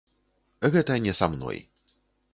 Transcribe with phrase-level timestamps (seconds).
[0.75, 1.63] Гэта не са мной.